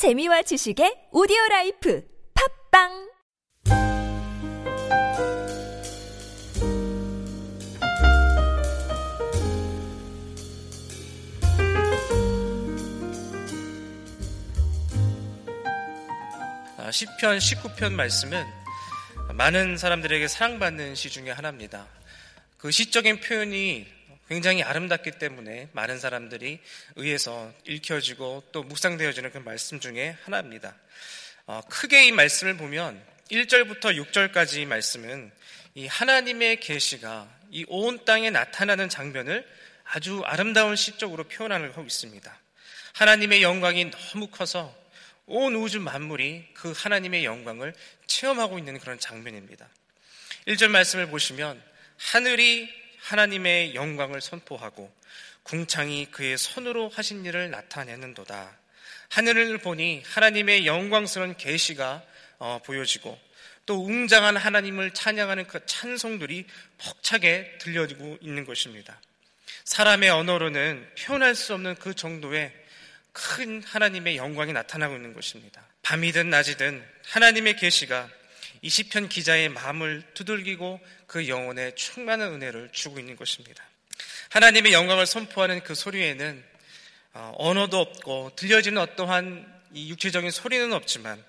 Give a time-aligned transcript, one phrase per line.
[0.00, 2.02] 재미와 지식의 오디오 라이프
[2.72, 3.10] 팟빵
[16.78, 18.42] 아, 시편 19편 말씀은
[19.34, 21.86] 많은 사람들에게 사랑받는 시 중에 하나입니다.
[22.56, 23.99] 그 시적인 표현이
[24.30, 26.60] 굉장히 아름답기 때문에 많은 사람들이
[26.94, 30.76] 의해서 읽혀지고 또 묵상되어지는 그 말씀 중에 하나입니다.
[31.46, 35.32] 어, 크게 이 말씀을 보면 1절부터 6절까지 말씀은
[35.74, 39.44] 이 하나님의 계시가 이 온 땅에 나타나는 장면을
[39.82, 42.38] 아주 아름다운 시적으로 표현하고 있습니다.
[42.92, 44.72] 하나님의 영광이 너무 커서
[45.26, 47.74] 온 우주 만물이 그 하나님의 영광을
[48.06, 49.68] 체험하고 있는 그런 장면입니다.
[50.46, 51.60] 1절 말씀을 보시면
[51.96, 52.70] 하늘이
[53.02, 54.92] 하나님의 영광을 선포하고
[55.42, 58.58] 궁창이 그의 손으로 하신 일을 나타내는도다.
[59.08, 62.02] 하늘을 보니 하나님의 영광스러운 계시가
[62.38, 63.18] 어, 보여지고
[63.66, 66.46] 또 웅장한 하나님을 찬양하는 그 찬송들이
[66.78, 69.00] 벅차게 들려지고 있는 것입니다.
[69.64, 72.52] 사람의 언어로는 표현할 수 없는 그 정도의
[73.12, 75.62] 큰 하나님의 영광이 나타나고 있는 것입니다.
[75.82, 78.08] 밤이든 낮이든 하나님의 계시가
[78.62, 83.64] 이 시편 기자의 마음을 두들기고 그 영혼에 충만한 은혜를 주고 있는 것입니다.
[84.30, 86.44] 하나님의 영광을 선포하는 그 소리에는
[87.12, 91.22] 어, 언어도 없고 들려지는 어떠한 육체적인 소리는 없지만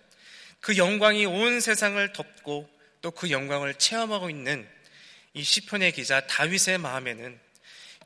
[0.60, 2.70] 그 영광이 온 세상을 덮고
[3.02, 4.68] 또 그 영광을 체험하고 있는
[5.34, 7.40] 이 시편의 기자 다윗의 마음에는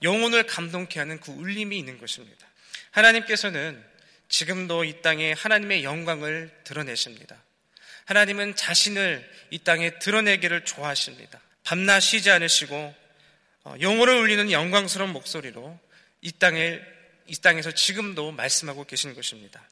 [0.04, 2.48] 영혼을 감동케 하는 그 울림이 있는 것입니다.
[2.92, 3.84] 하나님께서는
[4.30, 7.42] 지금도 이 땅에 하나님의 영광을 드러내십니다.
[8.06, 11.40] 하나님은 자신을 이 땅에 드러내기를 좋아하십니다.
[11.64, 12.96] 밤낮 쉬지 않으시고
[13.64, 15.80] 어, 영혼을 울리는 영광스러운 목소리로
[16.22, 16.80] 이 땅에
[17.28, 19.68] 이 땅에서 지금도 말씀하고 계신 것입니다.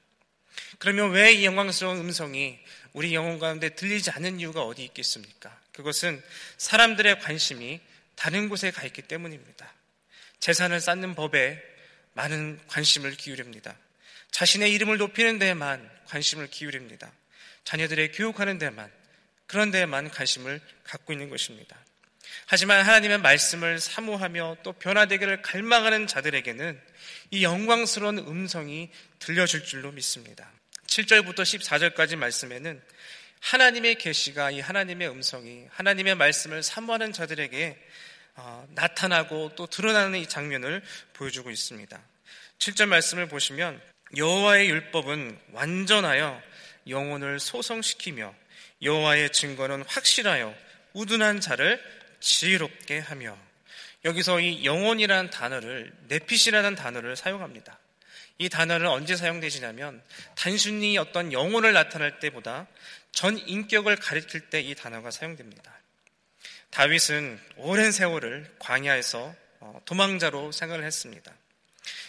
[0.79, 2.59] 그러면 왜 이 영광스러운 음성이
[2.93, 5.59] 우리 영혼 가운데 들리지 않는 이유가 어디 있겠습니까?
[5.71, 6.21] 그것은
[6.57, 7.79] 사람들의 관심이
[8.15, 9.71] 다른 곳에 가 있기 때문입니다.
[10.39, 11.61] 재산을 쌓는 법에
[12.13, 13.75] 많은 관심을 기울입니다.
[14.31, 17.11] 자신의 이름을 높이는 데에만 관심을 기울입니다.
[17.63, 18.91] 자녀들의 교육하는 데만
[19.47, 21.77] 그런 데에만 관심을 갖고 있는 것입니다.
[22.45, 26.79] 하지만 하나님의 말씀을 사모하며 또 변화되기를 갈망하는 자들에게는
[27.31, 30.51] 이 영광스러운 음성이 들려줄 줄로 믿습니다.
[30.87, 32.81] 7절부터 14절까지 말씀에는
[33.39, 37.77] 하나님의 계시가 이 하나님의 음성이 하나님의 말씀을 사모하는 자들에게
[38.35, 40.81] 어, 나타나고 또 드러나는 이 장면을
[41.13, 42.01] 보여주고 있습니다.
[42.57, 43.81] 7절 말씀을 보시면
[44.15, 46.41] 여호와의 율법은 완전하여
[46.87, 48.33] 영혼을 소성시키며
[48.81, 50.55] 여호와의 증거는 확실하여
[50.93, 51.81] 우둔한 자를
[52.19, 53.37] 지혜롭게 하며
[54.05, 57.79] 여기서 이 영혼이라는 단어를 네핏이라는 단어를 사용합니다.
[58.37, 60.01] 이 단어는 언제 사용되시냐면
[60.35, 62.67] 단순히 어떤 영혼을 나타낼 때보다
[63.11, 65.71] 전 인격을 가리킬 때 이 단어가 사용됩니다.
[66.71, 71.31] 다윗은 오랜 세월을 광야에서 어, 도망자로 생활을 했습니다.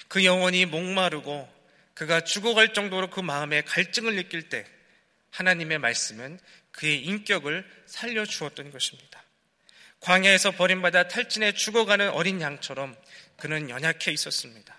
[0.09, 1.49] 그 영혼이 목마르고
[1.95, 4.67] 그가 죽어갈 정도로 그 마음에 갈증을 느낄 때
[5.31, 6.39] 하나님의 말씀은
[6.73, 9.25] 그의 인격을 살려주었던 것입니다.
[10.01, 12.97] 광야에서 버림받아 탈진해 죽어가는 어린 양처럼
[13.37, 14.79] 그는 연약해 있었습니다.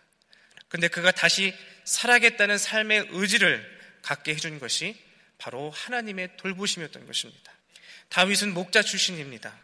[0.67, 1.53] 근데 그가 다시
[1.85, 3.65] 살아겠다는 삶의 의지를
[4.01, 4.95] 갖게 해준 것이
[5.37, 7.51] 바로 하나님의 돌보심이었던 것입니다.
[8.09, 9.57] 다윗은 목자 출신입니다.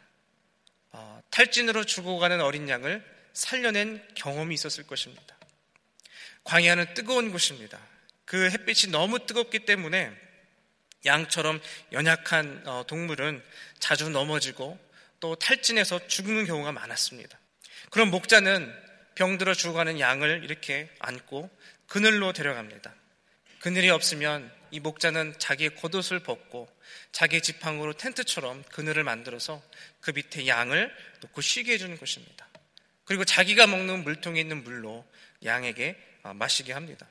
[0.92, 5.38] 어, 탈진으로 죽어가는 어린 양을 살려낸 경험이 있었을 것입니다.
[6.44, 7.80] 광야는 뜨거운 곳입니다.
[8.26, 10.12] 그 햇빛이 너무 뜨겁기 때문에
[11.06, 13.44] 양처럼 연약한 어, 동물은
[13.80, 14.80] 자주 넘어지고
[15.20, 17.40] 또 탈진해서 죽는 경우가 많았습니다.
[17.90, 18.74] 그럼 목자는
[19.16, 21.50] 병들어 죽어가는 양을 이렇게 안고
[21.88, 22.94] 그늘로 데려갑니다.
[23.60, 26.70] 그늘이 없으면 이 목자는 자기의 겉옷을 벗고
[27.12, 29.62] 자기의 지팡으로 텐트처럼 그늘을 만들어서
[30.00, 32.48] 그 밑에 양을 놓고 쉬게 해주는 것입니다.
[33.04, 35.06] 그리고 자기가 먹는 물통에 있는 물로
[35.44, 37.08] 양에게 어, 마시게 합니다.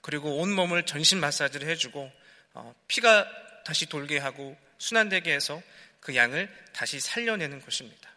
[0.00, 2.10] 그리고 온 몸을 전신 마사지를 해주고
[2.54, 3.26] 어, 피가
[3.64, 5.62] 다시 돌게 하고 순환되게 해서
[6.00, 8.10] 그 양을 다시 살려내는 것입니다.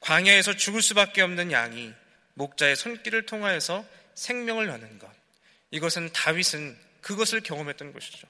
[0.00, 1.92] 광야에서 죽을 수밖에 없는 양이
[2.34, 3.84] 목자의 손길을 통하여서
[4.14, 5.10] 생명을 여는 것.
[5.70, 8.26] 이것은 다윗은 그것을 경험했던 것이죠.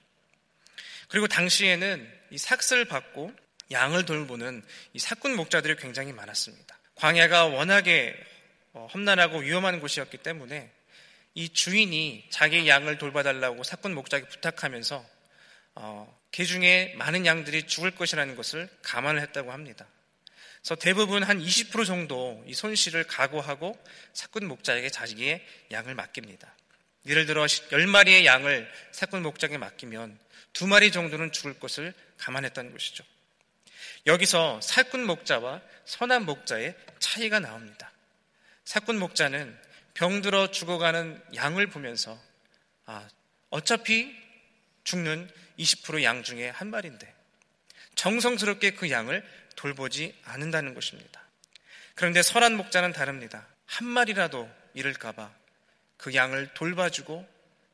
[1.09, 3.33] 그리고 당시에는 이 삭슬 받고
[3.71, 6.79] 양을 돌보는 이 사꾼 목자들이 굉장히 많았습니다.
[6.97, 8.36] 광야가 워낙에 어,
[8.85, 10.71] 험난하고 위험한 곳이었기 때문에
[11.35, 15.05] 이 주인이 자기 양을 돌봐달라고 사꾼 목자에게 부탁하면서
[15.77, 19.87] 어, 개 중에 많은 양들이 죽을 것이라는 것을 감안을 했다고 합니다.
[20.61, 23.79] 그래서 대부분 한 20% 정도 이 손실을 각오하고
[24.13, 26.53] 사꾼 목자에게 자기의 양을 맡깁니다.
[27.07, 30.19] 예를 들어 10마리의 양을 사꾼 목장에 맡기면
[30.53, 33.05] 두 마리 정도는 죽을 것을 감안했다는 것이죠.
[34.07, 37.93] 여기서 사꾼 목자와 선한 목자의 차이가 나옵니다.
[38.67, 39.57] 사꾼 목자는
[39.95, 42.21] 병들어 죽어가는 양을 보면서
[42.85, 43.09] 아,
[43.49, 44.15] 어차피
[44.83, 47.15] 죽는 20%양 중에 한 마리인데
[47.95, 49.25] 정성스럽게 그 양을
[49.55, 51.23] 돌보지 않는다는 것입니다.
[51.95, 53.47] 그런데 설한 목자는 다릅니다.
[53.67, 55.33] 한 마리라도 잃을까봐
[55.97, 57.27] 그 양을 돌봐주고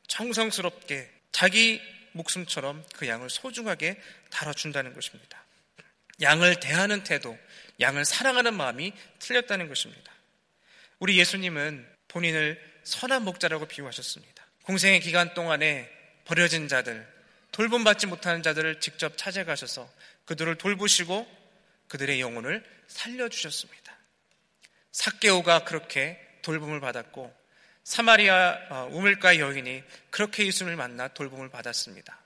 [0.07, 1.81] 정성스럽게 자기
[2.11, 3.99] 목숨처럼 그 양을 소중하게
[4.29, 5.43] 다뤄준다는 것입니다.
[6.21, 7.37] 양을 대하는 태도,
[7.79, 10.12] 양을 사랑하는 마음이 틀렸다는 것입니다.
[11.03, 14.41] 우리 예수님은 본인을 선한 목자라고 비유하셨습니다.
[14.63, 15.91] 공생의 기간 동안에
[16.23, 17.05] 버려진 자들,
[17.51, 19.91] 돌봄받지 못하는 자들을 직접 찾아가셔서
[20.23, 21.27] 그들을 돌보시고
[21.89, 23.97] 그들의 영혼을 살려주셨습니다.
[24.93, 27.35] 사케오가 그렇게 돌봄을 받았고
[27.83, 32.17] 사마리아 어, 우물가 여인이 그렇게 예수님을 만나 돌봄을 받았습니다.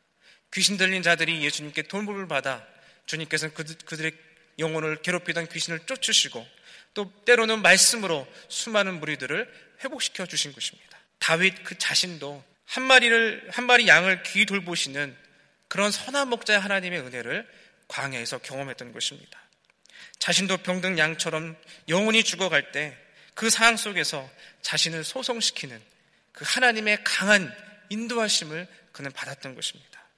[0.54, 2.64] 귀신 들린 자들이 예수님께 돌봄을 받아
[3.08, 4.12] 주님께서는 그들의
[4.60, 6.57] 영혼을 괴롭히던 귀신을 쫓으시고
[6.94, 10.98] 또 때로는 말씀으로 수많은 무리들을 회복시켜 주신 것입니다.
[11.20, 15.16] 다윗 그 자신도 한 마리를 한 마리 양을 귀 돌보시는
[15.68, 17.48] 그런 선한 목자의 하나님의 은혜를
[17.88, 19.40] 광야에서 경험했던 것입니다.
[20.20, 21.56] 자신도 병든 양처럼
[21.88, 23.08] 영혼이 죽어갈 때
[23.38, 24.28] 그 상황 속에서
[24.64, 25.80] 자신을 소송시키는
[26.32, 27.56] 그 하나님의 강한
[27.90, 30.10] 인도하심을 그는 받았던 것입니다.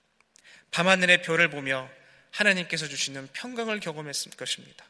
[0.72, 1.90] 밤하늘의 별을 보며
[2.32, 4.86] 하나님께서 주시는 평강을 경험했을 것입니다.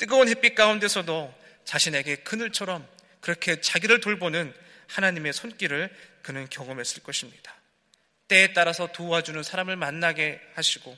[0.00, 2.88] 뜨거운 햇빛 가운데서도 자신에게 그늘처럼
[3.20, 4.54] 그렇게 자기를 돌보는
[4.86, 7.54] 하나님의 손길을 그는 경험했을 것입니다.
[8.26, 10.96] 때에 따라서 도와주는 사람을 만나게 하시고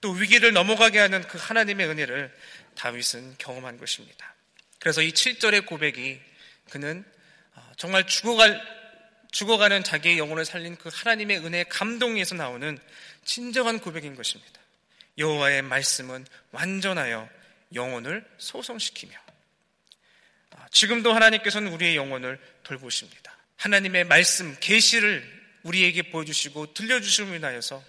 [0.00, 2.32] 또 위기를 넘어가게 하는 그 하나님의 은혜를
[2.76, 4.36] 다윗은 경험한 것입니다.
[4.78, 6.20] 그래서 이 7절의 고백이
[6.70, 7.04] 그는
[7.56, 8.62] 어, 정말 죽어갈,
[9.32, 12.78] 죽어가는 자기의 영혼을 살린 그 하나님의 은혜의 감동에서 나오는
[13.24, 14.60] 진정한 고백인 것입니다.
[15.18, 17.28] 여호와의 말씀은 완전하여
[17.74, 19.14] 영혼을 소성시키며
[20.52, 23.36] 아, 지금도 하나님께서는 우리의 영혼을 돌보십니다.
[23.56, 27.82] 하나님의 말씀 계시를 우리에게 보여주시고 들려주심을 인하여서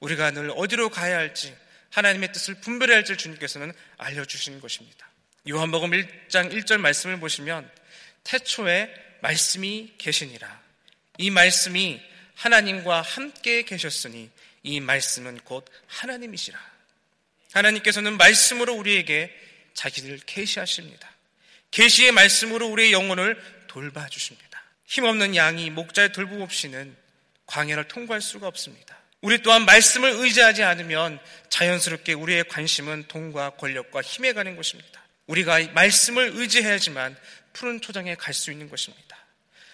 [0.00, 1.56] 우리가 늘 어디로 가야 할지
[1.90, 5.08] 하나님의 뜻을 분별해야 할지 주님께서는 알려주신 것입니다.
[5.48, 7.70] 요한복음 1장 1절 말씀을 보시면
[8.24, 10.62] 태초에 말씀이 계시니라.
[11.18, 12.00] 이 말씀이
[12.34, 14.30] 하나님과 함께 계셨으니
[14.62, 16.73] 이 말씀은 곧 하나님이시라.
[17.54, 19.32] 하나님께서는 말씀으로 우리에게
[19.74, 21.10] 자기를 계시하십니다.
[21.70, 24.62] 계시의 말씀으로 우리의 영혼을 돌봐 주십니다.
[24.86, 26.96] 힘없는 양이 목자의 돌봄 없이는
[27.46, 28.98] 광야를 통과할 수가 없습니다.
[29.20, 31.18] 우리 또한 말씀을 의지하지 않으면
[31.48, 35.02] 자연스럽게 우리의 관심은 돈과 권력과 힘에 가는 것입니다.
[35.26, 37.16] 우리가 말씀을 의지해야지만
[37.52, 39.16] 푸른 초장에 갈 수 있는 것입니다.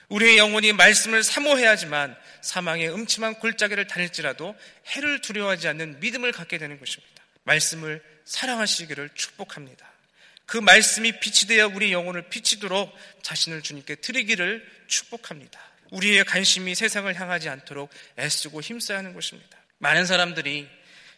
[0.08, 4.56] 우리의 영혼이 말씀을 사모해야지만 사망의 음침한 골짜기를 다닐지라도
[4.88, 7.19] 해를 두려워하지 않는 믿음을 갖게 되는 것입니다.
[7.50, 9.90] 말씀을 사랑하시기를 축복합니다.
[10.46, 12.92] 그 말씀이 빛이 되어 우리 영혼을 비치도록
[13.22, 15.60] 자신을 주님께 드리기를 축복합니다.
[15.90, 19.58] 우리의 관심이 세상을 향하지 않도록 애쓰고 힘써야 하는 것입니다.
[19.78, 20.68] 많은 사람들이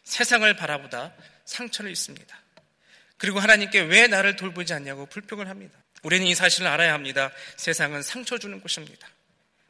[0.05, 1.15] 세상을 바라보다
[1.45, 2.41] 상처를 입습니다.
[3.19, 5.79] 그리고 하나님께 왜 나를 돌보지 않냐고 불평을 합니다.
[6.03, 7.31] 우리는 이 사실을 알아야 합니다.
[7.57, 9.09] 세상은 상처 주는 곳입니다.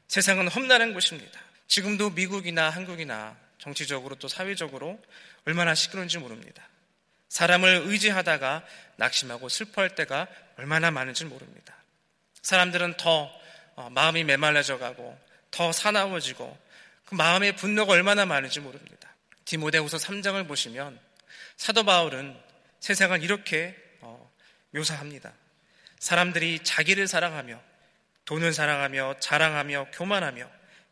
[0.09, 1.41] 세상은 험난한 곳입니다.
[1.67, 5.01] 지금도 미국이나 한국이나 정치적으로 또 사회적으로
[5.47, 6.69] 얼마나 시끄러운지 모릅니다.
[7.29, 8.65] 사람을 의지하다가
[8.97, 11.75] 낙심하고 슬퍼할 때가 얼마나 많은지 모릅니다.
[12.43, 13.31] 사람들은 더
[13.75, 15.19] 어, 마음이 메말라져 가고
[15.51, 16.59] 더 사나워지고
[17.07, 19.15] 그 마음의 분노가 얼마나 많은지 모릅니다.
[19.45, 20.99] 디모데후서 3장을 보시면
[21.57, 22.37] 사도 바울은
[22.81, 24.31] 세상을 이렇게 어,
[24.71, 25.33] 묘사합니다.
[25.99, 27.61] 사람들이 자기를 사랑하며
[28.25, 30.51] 돈을 사랑하며 자랑하며 교만하며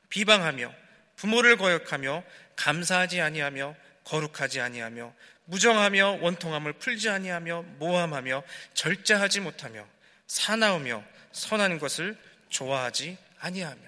[0.08, 0.72] 비방하며
[1.16, 2.22] 부모를 거역하며
[2.56, 3.74] 감사하지 아니하며
[4.10, 5.14] 거룩하지 아니하며
[5.44, 8.42] 무정하며 원통함을 풀지 아니하며 모함하며
[8.74, 9.86] 절제하지 못하며
[10.26, 11.02] 사나우며
[11.32, 12.16] 선한 것을
[12.48, 13.80] 좋아하지 아니하며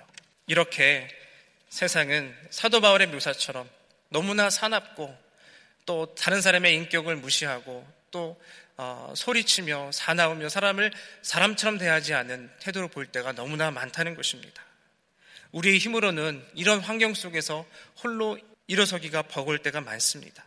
[0.46, 1.08] 이렇게
[1.68, 3.68] 세상은 사도 바울의 묘사처럼
[4.10, 5.16] 너무나 사납고
[5.86, 8.40] 또 다른 사람의 인격을 무시하고 또
[8.76, 14.62] 어, 소리치며 사나우며 사람을 사람처럼 대하지 않은 태도로 볼 때가 너무나 많다는 것입니다.
[15.50, 17.66] 우리의 힘으로는 이런 환경 속에서
[18.02, 20.44] 홀로 일어서기가 버거울 때가 많습니다.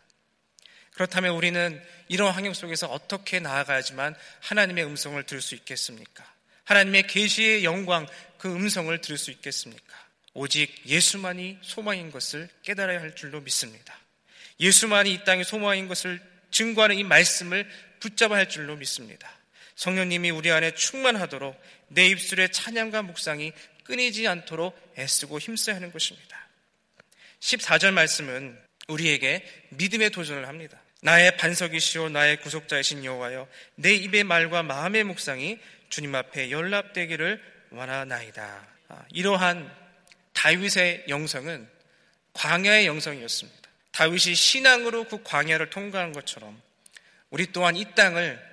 [0.92, 6.24] 그렇다면 우리는 이런 환경 속에서 어떻게 나아가야지만 하나님의 음성을 들을 수 있겠습니까?
[6.64, 8.06] 하나님의 계시의 영광
[8.38, 9.94] 그 음성을 들을 수 있겠습니까?
[10.32, 13.98] 오직 예수만이 소망인 것을 깨달아야 할 줄로 믿습니다.
[14.58, 16.20] 예수만이 이 땅의 소망인 것을
[16.50, 17.68] 증거하는 이 말씀을
[18.00, 19.30] 붙잡아야 할 줄로 믿습니다.
[19.76, 23.52] 성령님이 우리 안에 충만하도록 내 입술의 찬양과 묵상이
[23.84, 26.45] 끊이지 않도록 애쓰고 힘써야 하는 것입니다.
[27.46, 30.80] 14절 말씀은 우리에게 믿음의 도전을 합니다.
[31.02, 38.66] 나의 반석이시오 나의 구속자이신 여호와여 내 입의 말과 마음의 묵상이 주님 앞에 연락되기를 원하나이다.
[38.88, 39.72] 아, 이러한
[40.32, 41.68] 다윗의 영성은
[42.32, 43.70] 광야의 영성이었습니다.
[43.92, 46.60] 다윗이 신앙으로 그 광야를 통과한 것처럼
[47.30, 48.44] 우리 또한 이 땅을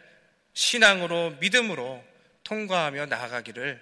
[0.53, 2.03] 신앙으로 믿음으로
[2.43, 3.81] 통과하며 나아가기를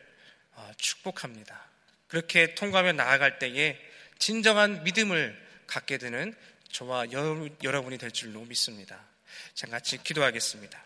[0.56, 1.70] 아, 축복합니다.
[2.08, 3.91] 그렇게 통과하며 나아갈 때에
[4.22, 5.36] 진정한 믿음을
[5.66, 6.36] 갖게 되는
[6.72, 9.04] 저와 여러분이 될 줄로 믿습니다.
[9.56, 10.86] 자, 같이 기도하겠습니다.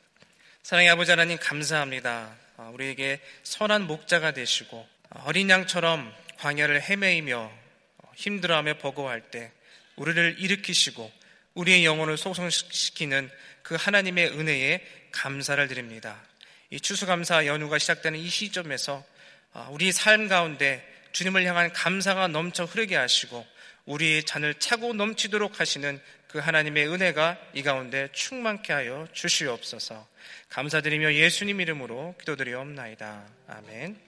[0.63, 2.33] 사랑의 아버지 하나님 감사합니다.
[2.55, 7.51] 아, 우리에게 선한 목자가 되시고 아, 어린 양처럼 광야를 헤매이며
[7.97, 9.51] 어, 힘들어하며 버거워할 때
[9.97, 11.11] 우리를 일으키시고
[11.55, 13.29] 우리의 영혼을 소송시키는
[13.63, 16.23] 그 하나님의 은혜에 감사를 드립니다.
[16.69, 19.03] 이 추수감사 연휴가 시작되는 이 시점에서
[19.51, 23.47] 아, 우리 삶 가운데 주님을 향한 감사가 넘쳐 흐르게 하시고
[23.85, 30.05] 우리의 잔을 차고 넘치도록 하시는 그 하나님의 은혜가 이 가운데 충만케 하여 주시옵소서.
[30.49, 33.29] 감사드리며 예수님 이름으로 기도드리옵나이다.
[33.47, 34.04] 아멘.